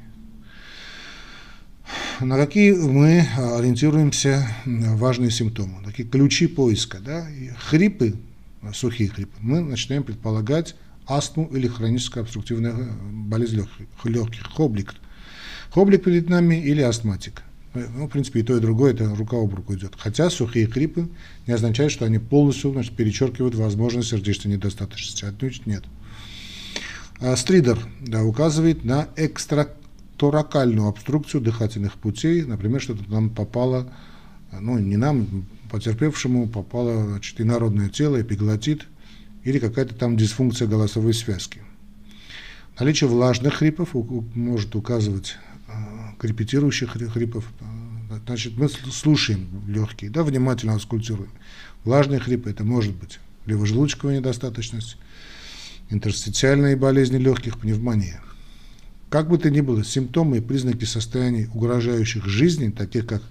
[2.19, 6.99] На какие мы ориентируемся важные симптомы, такие ключи поиска.
[6.99, 7.27] Да?
[7.57, 8.15] хрипы,
[8.73, 10.75] сухие хрипы, мы начинаем предполагать
[11.07, 14.93] астму или хроническую обструктивную болезнь легких, легких хоблик.
[15.71, 17.43] Хоблик перед нами или астматик.
[17.73, 19.93] Ну, в принципе, и то, и другое, это рука об руку идет.
[19.97, 21.07] Хотя сухие хрипы
[21.47, 25.23] не означает, что они полностью значит, перечеркивают возможность сердечной недостаточности.
[25.25, 25.85] Отнюдь нет.
[27.21, 33.93] А стридер да, указывает на экстраторакальную обструкцию дыхательных путей, например, что-то нам попало,
[34.59, 38.87] ну не нам, потерпевшему попало значит, инородное тело, эпиглотит
[39.43, 41.61] или какая-то там дисфункция голосовой связки.
[42.79, 47.45] Наличие влажных хрипов может указывать а, к репетирующих хрипов.
[48.25, 51.29] Значит, мы слушаем легкие, да, внимательно аскультируем.
[51.83, 54.97] Влажные хрипы это может быть либо желудочковая недостаточность,
[55.91, 58.21] интерстициальные болезни легких, пневмония.
[59.09, 63.21] Как бы то ни было, симптомы и признаки состояний, угрожающих жизни, таких как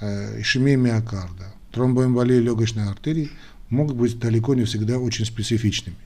[0.00, 3.30] э, ишемия миокарда, тромбоэмболия легочной артерии,
[3.68, 5.96] могут быть далеко не всегда очень специфичными.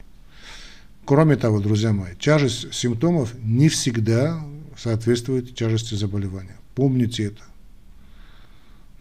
[1.04, 4.42] Кроме того, друзья мои, тяжесть симптомов не всегда
[4.76, 6.56] соответствует тяжести заболевания.
[6.74, 7.42] Помните это.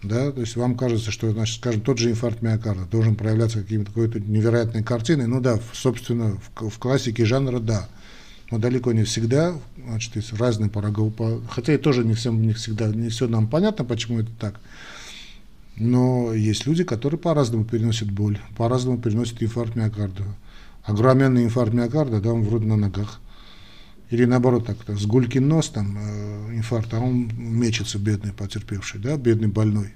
[0.03, 3.91] Да, то есть вам кажется, что, значит, скажем, тот же инфаркт миокарда должен проявляться какими-то
[3.91, 5.27] какой-то невероятной картиной.
[5.27, 7.87] Ну да, собственно, в, в классике жанра да.
[8.49, 11.13] Но далеко не всегда, значит, есть разные порогов,
[11.49, 14.59] хотя и тоже не всем не всегда, не все нам понятно, почему это так.
[15.77, 20.23] Но есть люди, которые по-разному переносят боль, по-разному переносят инфаркт миокарда.
[20.83, 23.21] Огроменный инфаркт миокарда, да, он вроде на ногах.
[24.11, 28.99] Или наоборот, так, так с гулькин нос, там, э, инфаркт, а он мечется, бедный потерпевший,
[28.99, 29.93] да, бедный больной.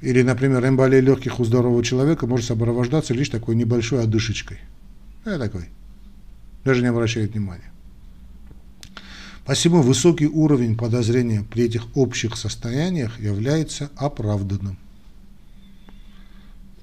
[0.00, 4.58] Или, например, эмболия легких у здорового человека может сопровождаться лишь такой небольшой одышечкой.
[5.26, 5.66] Я такой.
[6.64, 7.72] даже не обращает внимания.
[9.44, 14.78] Посему высокий уровень подозрения при этих общих состояниях является оправданным.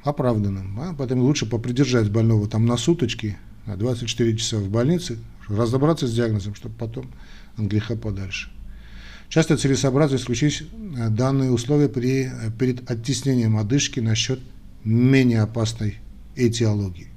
[0.04, 0.78] Оправданным.
[0.82, 0.96] А?
[0.98, 5.18] Поэтому лучше попридержать больного там на суточки, на 24 часа в больнице,
[5.50, 7.12] разобраться с диагнозом, чтобы потом
[7.58, 8.50] от греха подальше.
[9.30, 14.40] Часто целесообразно исключить э, данные условия при, э, перед оттеснением одышки насчет
[14.84, 16.00] менее опасной
[16.36, 17.08] этиологии.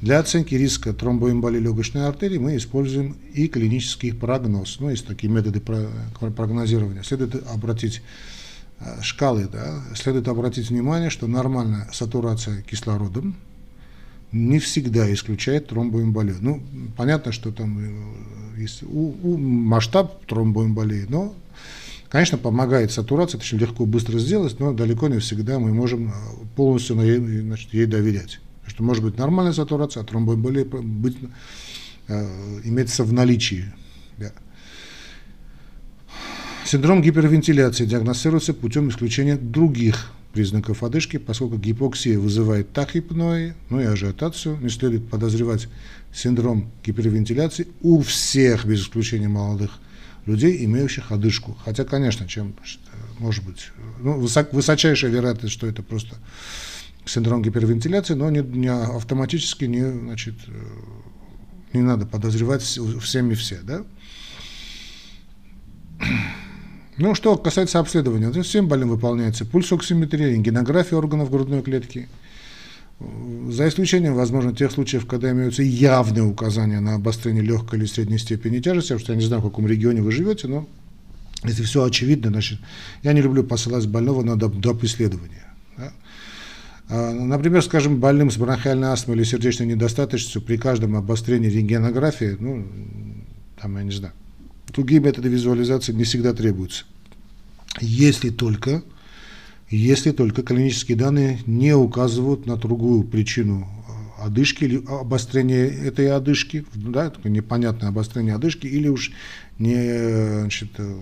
[0.00, 4.78] Для оценки риска тромбоэмболии легочной артерии мы используем и клинический прогноз.
[4.80, 7.02] Ну, есть такие методы прогнозирования.
[7.02, 8.02] Следует обратить
[8.80, 13.36] э, шкалы, да, следует обратить внимание, что нормальная сатурация кислородом
[14.32, 16.36] не всегда исключает тромбоэмболию.
[16.40, 16.62] Ну,
[16.96, 21.34] понятно, что там э, есть у, у масштаб тромбоэмболии, но,
[22.08, 26.12] конечно, помогает сатурация, очень легко, быстро сделать, но далеко не всегда мы можем э,
[26.56, 31.16] полностью значит, ей доверять что может быть нормальная сатурация, а тромбоэмболия быть,
[32.06, 33.64] э, имеется в наличии.
[34.18, 34.32] Да.
[36.64, 44.58] Синдром гипервентиляции диагностируется путем исключения других признаков одышки, поскольку гипоксия вызывает тахипной, ну и ажиотацию,
[44.60, 45.68] не следует подозревать
[46.12, 49.78] синдром гипервентиляции у всех, без исключения молодых
[50.26, 51.56] людей, имеющих одышку.
[51.64, 52.54] Хотя, конечно, чем,
[53.18, 56.16] может быть, ну, высок, высочайшая вероятность, что это просто
[57.06, 60.52] синдром гипервентиляции, но не, не автоматически не, значит, э,
[61.72, 63.60] не надо подозревать всеми все.
[63.62, 63.84] Да?
[66.98, 72.08] Ну, что касается обследования, то всем больным выполняется пульсоксиметрия, рентгенография органов грудной клетки.
[73.50, 78.58] За исключением, возможно, тех случаев, когда имеются явные указания на обострение легкой или средней степени
[78.58, 80.66] тяжести, потому что я не знаю, в каком регионе вы живете, но
[81.44, 82.58] если все очевидно, значит,
[83.04, 84.56] я не люблю посылать больного на доп.
[84.56, 84.82] доп.
[84.82, 85.44] исследования.
[85.76, 85.92] Да?
[86.88, 92.66] А, например, скажем, больным с бронхиальной астмой или сердечной недостаточностью при каждом обострении рентгенографии, ну,
[93.60, 94.14] там, я не знаю,
[94.72, 96.84] другие методы визуализации не всегда требуются.
[97.80, 98.82] Если только,
[99.70, 103.68] если только клинические данные не указывают на другую причину
[104.18, 109.12] а, одышки или обострения этой одышки, да, такое непонятное обострение одышки, или уж
[109.58, 110.98] не значит, э,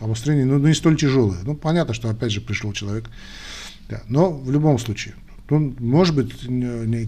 [0.00, 1.38] обострение, ну, не столь тяжелое.
[1.44, 3.10] Ну, понятно, что опять же пришел человек
[3.88, 4.02] да.
[4.08, 5.14] Но в любом случае,
[5.48, 6.32] ну, может быть,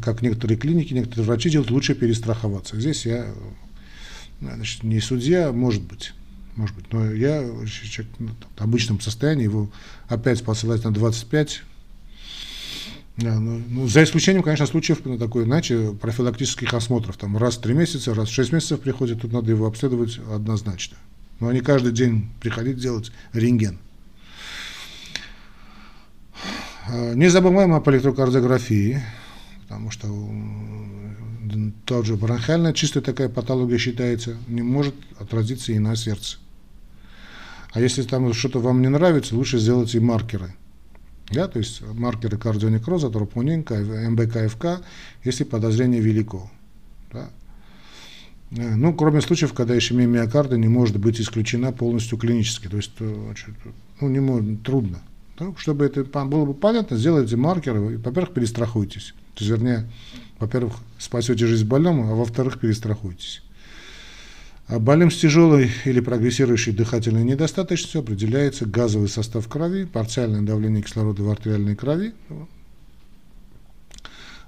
[0.00, 2.78] как некоторые клиники, некоторые врачи делают, лучше перестраховаться.
[2.80, 3.26] Здесь я
[4.40, 6.14] значит, не судья, может быть.
[6.56, 9.70] Может быть, но я человек ну, в обычном состоянии его
[10.08, 11.62] опять посылать на 25.
[13.18, 17.16] Да, ну, ну, за исключением, конечно, случаев на такой, иначе профилактических осмотров.
[17.16, 20.96] Там раз в три месяца, раз в шесть месяцев приходит, тут надо его обследовать однозначно.
[21.40, 23.78] Но не каждый день приходить делать рентген.
[26.88, 29.02] Э, не забываем об электрокардиографии,
[29.62, 30.06] потому что
[31.84, 36.38] тот же бронхиальная чистая такая патология считается, не может отразиться и на сердце.
[37.72, 40.54] А если там что-то вам не нравится, лучше сделать и маркеры.
[41.30, 44.82] Да, то есть маркеры кардионекроза, тропонин, МБКФК,
[45.24, 46.50] если подозрение велико.
[47.12, 47.28] Да.
[48.50, 52.68] Э, ну, кроме случаев, когда ишемия миокарда не может быть исключена полностью клинически.
[52.68, 53.34] То есть, э,
[54.00, 55.00] ну, не может, трудно.
[55.38, 59.14] Да, чтобы это было бы понятно, сделайте маркеры, и, во-первых, перестрахуйтесь.
[59.34, 59.88] То есть, вернее,
[60.38, 63.42] во-первых, спасете жизнь больному, а во-вторых, перестрахуйтесь.
[64.66, 71.22] А больным с тяжелой или прогрессирующей дыхательной недостаточностью определяется газовый состав крови, парциальное давление кислорода
[71.22, 72.12] в артериальной крови,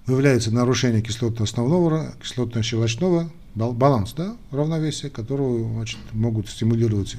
[0.06, 7.16] выявляется нарушение кислотно-основного, кислотно-щелочного баланса, да, равновесия, которого значит, могут стимулировать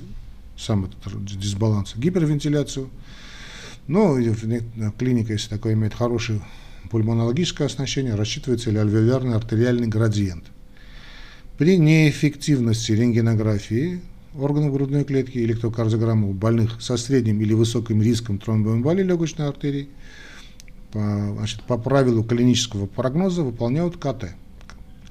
[0.57, 2.89] сам этот дисбаланс, гипервентиляцию,
[3.87, 4.15] ну,
[4.97, 6.41] клиника, если такое имеет хорошее
[6.89, 10.45] пульмонологическое оснащение, рассчитывается или альвеолярный артериальный градиент.
[11.57, 14.01] При неэффективности рентгенографии
[14.35, 19.89] органов грудной клетки и электрокардиограммы у больных со средним или высоким риском тромбоэмболии легочной артерии
[20.91, 24.33] по, значит, по правилу клинического прогноза выполняют КТ,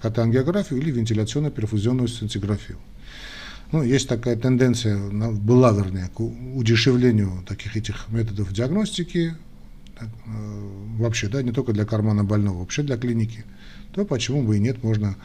[0.02, 2.78] КТ-ангиографию или вентиляционно-перфузионную сцинтиграфию.
[3.72, 9.34] Ну, есть такая тенденция, была, вернее, к удешевлению таких этих методов диагностики,
[10.96, 13.44] вообще, да, не только для кармана больного, вообще для клиники,
[13.92, 15.16] то почему бы и нет, можно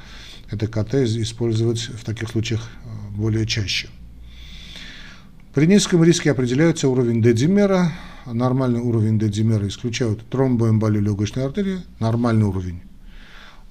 [0.50, 3.90] это КТ использовать в таких случаях э, более чаще.
[5.54, 7.92] При низком риске определяется уровень дедимера,
[8.26, 12.82] нормальный уровень дедимера исключают тромбоэмболию легочной артерии, нормальный уровень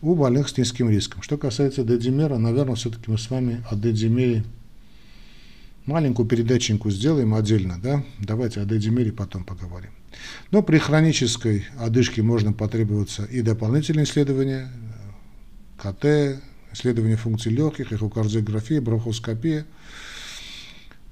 [0.01, 1.23] у больных с низким риском.
[1.23, 4.45] Что касается дедимера, наверное, все-таки мы с вами о дедимере
[5.87, 8.03] Маленькую передатчинку сделаем отдельно, да?
[8.19, 9.91] Давайте о дедимере потом поговорим.
[10.51, 14.71] Но при хронической одышке можно потребоваться и дополнительные исследования,
[15.79, 16.41] КТ,
[16.73, 19.67] исследование функций легких, эхокардиография, бронхоскопия.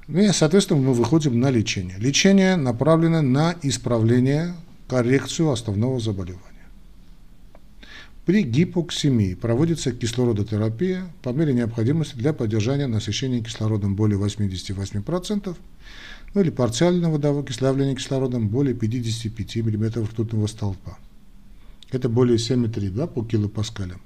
[0.09, 1.97] Ну и, соответственно, мы выходим на лечение.
[1.99, 4.55] Лечение направлено на исправление,
[4.88, 6.53] коррекцию основного заболевания.
[8.27, 15.57] При гипоксемии проводится кислородотерапия по мере необходимости для поддержания насыщения кислородом более 88%,
[16.35, 20.99] ну или парциального окислявления кислородом более 55 мм ртутного столпа.
[21.90, 24.01] Это более 7,3 да, по килопаскалям.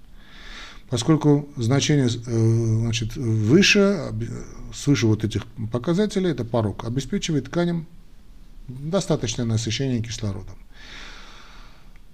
[0.88, 4.12] Поскольку значение э, значит, выше,
[4.72, 7.86] свыше вот этих показателей, это порог, обеспечивает тканям
[8.68, 10.56] достаточное насыщение кислородом.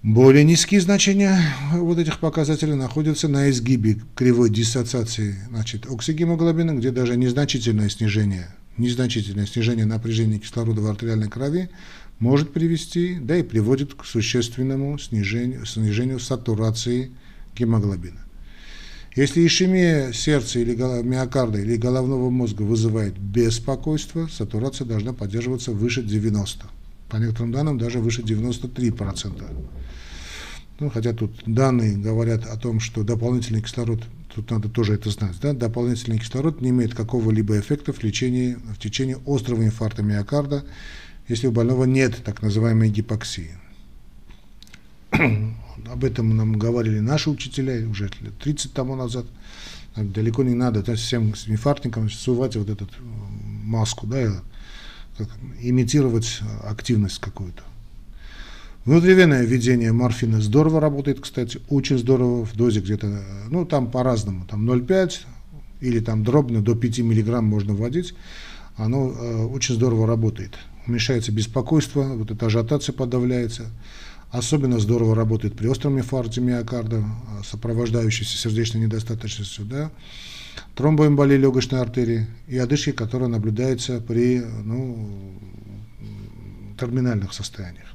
[0.01, 1.39] Более низкие значения
[1.71, 9.45] вот этих показателей находятся на изгибе кривой диссоциации значит, оксигемоглобина, где даже незначительное снижение, незначительное
[9.45, 11.69] снижение напряжения кислорода в артериальной крови
[12.19, 17.11] может привести, да и приводит к существенному снижению, снижению сатурации
[17.55, 18.19] гемоглобина.
[19.15, 26.65] Если ишемия сердца или миокарда или головного мозга вызывает беспокойство, сатурация должна поддерживаться выше 90.
[27.09, 29.43] По некоторым данным даже выше 93%.
[30.79, 35.35] Ну, хотя тут данные говорят о том, что дополнительный кислород, тут надо тоже это знать,
[35.41, 40.63] да, дополнительный кислород не имеет какого-либо эффекта в лечении, в течение острого инфаркта миокарда,
[41.27, 43.51] если у больного нет так называемой гипоксии.
[45.91, 49.25] Об этом нам говорили наши учителя уже лет 30 тому назад.
[49.95, 52.87] Далеко не надо да, всем инфарктникам сувать вот эту
[53.63, 54.41] маску, да,
[55.61, 57.61] имитировать активность какую-то.
[58.85, 64.69] Внутривенное введение морфина здорово работает, кстати, очень здорово, в дозе где-то, ну там по-разному, там
[64.69, 65.19] 0,5
[65.79, 68.13] или там дробно до 5 миллиграмм можно вводить,
[68.75, 70.57] оно э, очень здорово работает.
[70.85, 73.67] Уменьшается беспокойство, вот эта ажиотация подавляется.
[74.31, 79.91] Особенно здорово работает при остром инфаркте миокарда, э, сопровождающейся сердечной недостаточностью, да,
[80.75, 85.09] тромбоэмболии легочной артерии и одышки, которая наблюдается при ну,
[86.77, 87.92] терминальных состояниях.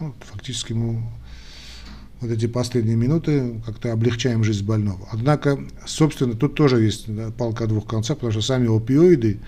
[0.00, 1.02] Ну, фактически мы
[2.20, 5.08] вот эти последние минуты как-то облегчаем жизнь больного.
[5.12, 9.38] Однако, собственно, тут тоже есть палка о двух концах, потому что сами опиоиды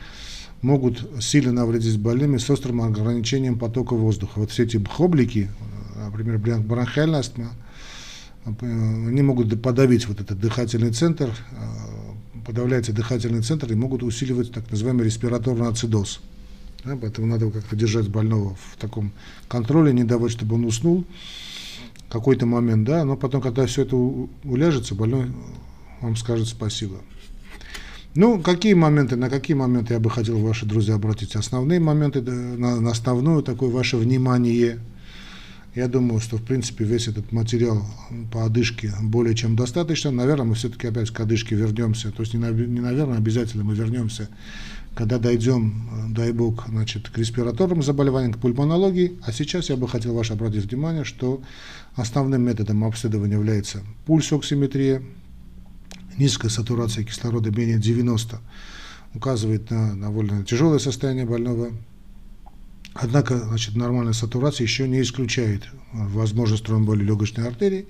[0.63, 4.39] могут сильно навредить больным с острым ограничением потока воздуха.
[4.41, 5.51] Вот все эти хоблики,
[5.97, 7.51] например, бронхиальная астма,
[8.45, 11.31] они могут подавить вот этот дыхательный центр,
[12.47, 16.21] подавляется дыхательный центр и могут усиливать так называемый респираторный ацидоз.
[16.87, 19.11] Да, поэтому надо как-то держать больного в таком
[19.49, 21.05] контроле, не давать, чтобы он уснул
[22.09, 25.33] какой-то момент, да, но потом, когда все это уляжется, больной
[26.01, 26.97] вам скажет спасибо.
[28.15, 31.37] Ну, какие моменты, на какие моменты я бы хотел, ваши друзья, обратить?
[31.37, 34.79] Основные моменты, на, на основное такое ваше внимание.
[35.75, 37.85] Я думаю, что, в принципе, весь этот материал
[38.33, 40.11] по одышке более чем достаточно.
[40.11, 42.11] Наверное, мы все-таки опять к одышке вернемся.
[42.11, 44.29] То есть, не, не наверное, обязательно мы вернемся
[44.97, 49.19] когда дойдем, э, дай бог, значит, к респираторным заболеваниям, к пульмонологии.
[49.23, 51.43] А сейчас я бы хотел ваше обратить внимание, что
[51.95, 55.03] основным методом обследования является пульсоксиметрия,
[56.17, 58.41] низкая сатурация кислорода менее 90
[59.13, 61.73] указывает на довольно тяжелое состояние больного.
[62.95, 67.87] Однако, значит, нормальная сатурация еще не исключает возможность тромболи легочной артерии,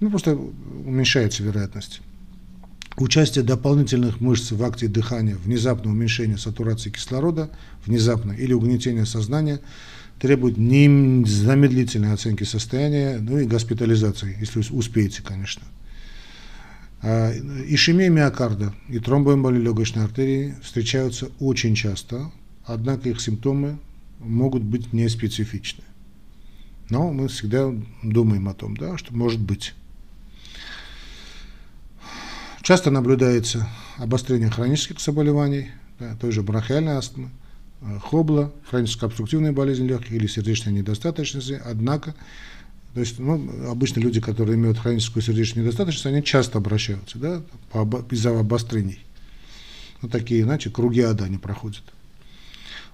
[0.00, 2.00] ну, просто уменьшается вероятность.
[2.96, 7.50] Участие дополнительных мышц в акте дыхания, внезапное уменьшение сатурации кислорода,
[7.86, 9.60] внезапно или угнетение сознания
[10.20, 15.62] требует незамедлительной оценки состояния, ну и госпитализации, если успеете, конечно.
[17.00, 17.32] А,
[17.66, 22.30] ишемия миокарда и тромбоэмболия легочной артерии встречаются очень часто,
[22.64, 23.78] однако их симптомы
[24.20, 25.82] могут быть неспецифичны.
[26.90, 29.74] Но мы всегда думаем о том, да, что может быть.
[32.62, 37.28] Часто наблюдается обострение хронических заболеваний, да, той же бронхиальной астмы,
[37.80, 41.50] э, хобла, хроническая обструктивная болезнь легких или сердечная недостаточность.
[41.64, 42.14] Однако,
[42.94, 47.42] то есть, ну, обычно люди, которые имеют хроническую сердечную недостаточность, они часто обращаются да,
[48.10, 49.00] из-за обострений.
[50.00, 51.82] Ну, такие, иначе круги ада не проходят.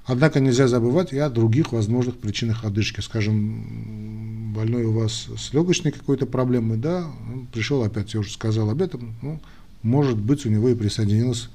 [0.07, 3.01] Однако нельзя забывать и о других возможных причинах одышки.
[3.01, 7.07] Скажем, больной у вас с легочной какой-то проблемой, да,
[7.53, 9.39] пришел опять, я уже сказал об этом, ну,
[9.83, 11.49] может быть, у него и присоединилось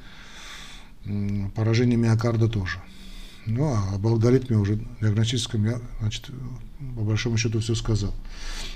[1.56, 2.80] поражение миокарда тоже.
[3.46, 6.28] Ну, а об алгоритме уже диагностическом я, значит,
[6.96, 8.14] по большому счету все сказал.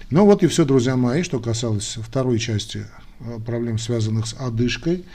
[0.10, 2.86] Ну, вот и все, друзья мои, что касалось второй части
[3.20, 5.06] э, проблем, связанных с одышкой.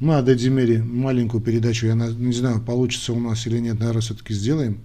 [0.00, 4.32] Мы о Дедимере маленькую передачу, я не знаю, получится у нас или нет, наверное, все-таки
[4.32, 4.80] сделаем.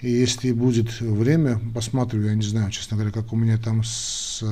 [0.00, 4.42] И если будет время, посмотрю, я не знаю, честно говоря, как у меня там с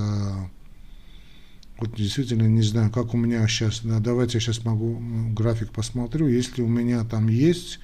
[1.78, 3.80] Вот действительно не знаю, как у меня сейчас.
[3.82, 5.00] Да, давайте я сейчас могу
[5.34, 6.26] график посмотрю.
[6.26, 7.80] Если у меня там есть,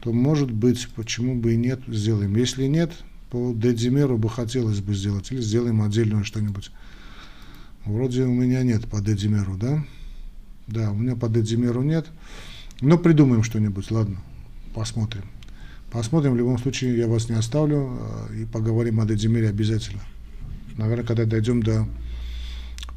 [0.00, 2.34] то может быть, почему бы и нет, сделаем.
[2.34, 2.92] Если нет,
[3.30, 5.30] по Дедзимеру бы хотелось бы сделать.
[5.30, 6.72] Или сделаем отдельное что-нибудь.
[7.84, 9.84] Вроде у меня нет по Дедзимеру, да?
[10.66, 12.06] Да, у меня по Дедзимеру нет.
[12.80, 14.16] Но придумаем что-нибудь, ладно.
[14.74, 15.24] Посмотрим.
[15.92, 17.98] Посмотрим, в любом случае я вас не оставлю
[18.30, 20.00] э, и поговорим о Дедзимере обязательно.
[20.76, 21.86] Наверное, когда дойдем до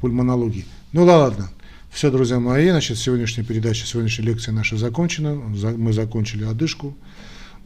[0.00, 0.64] пульмонологии.
[0.92, 1.50] Ну да ладно.
[1.90, 5.34] Все, друзья мои, значит, сегодняшняя передача, сегодняшняя лекция наша закончена.
[5.34, 6.96] Мы закончили одышку.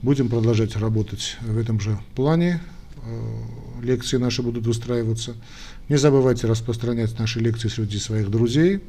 [0.03, 2.61] Будем продолжать работать в этом же плане.
[3.03, 5.35] Э, лекции наши будут выстраиваться.
[5.89, 8.81] Не забывайте распространять наши лекции среди своих друзей.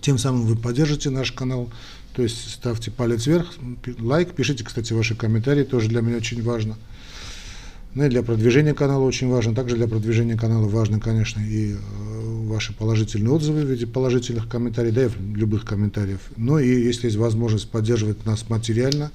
[0.00, 1.70] Тем самым вы поддержите наш канал.
[2.12, 3.54] То есть ставьте палец вверх,
[3.98, 6.76] лайк, пишите, кстати, ваши комментарии, тоже для меня очень важно.
[7.96, 9.54] Ну и для продвижения канала очень важно.
[9.54, 11.76] Также для продвижения канала важно, конечно, и э,
[12.44, 16.20] ваши положительные отзывы в виде положительных комментариев, да, и любых комментариев.
[16.36, 19.12] Ну и если есть возможность поддерживать нас материально,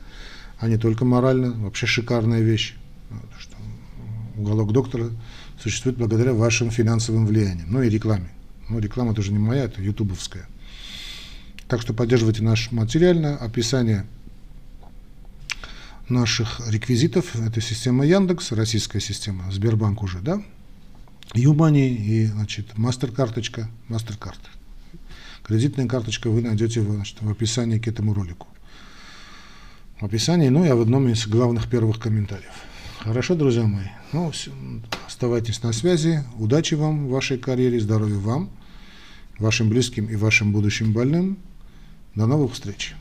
[0.58, 2.76] а не только морально, вообще шикарная вещь.
[3.38, 3.56] Что
[4.36, 5.12] уголок доктора
[5.62, 8.32] существует благодаря вашим финансовым влияниям, ну и рекламе.
[8.68, 10.48] Ну, реклама тоже не моя, это ютубовская.
[11.68, 13.38] Так что поддерживайте наш материально.
[13.38, 14.08] Описание
[16.12, 17.36] наших реквизитов.
[17.36, 20.42] Это система Яндекс, российская система, Сбербанк уже, да?
[21.34, 24.40] Юмани и, значит, мастер-карточка, мастер-карт.
[25.44, 28.48] Кредитная карточка вы найдете в, значит, в описании к этому ролику.
[30.00, 32.54] В описании, ну и в одном из главных первых комментариев.
[33.00, 33.88] Хорошо, друзья мои.
[34.12, 34.32] Ну,
[35.08, 36.24] оставайтесь на связи.
[36.38, 38.52] Удачи вам в вашей карьере, здоровья вам,
[39.40, 41.38] вашим близким и вашим будущим больным.
[42.14, 42.94] До новых встреч.